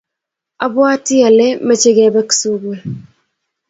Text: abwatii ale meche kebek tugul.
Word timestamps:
abwatii 0.65 1.25
ale 1.29 1.47
meche 1.67 1.91
kebek 1.97 2.29
tugul. 2.39 2.77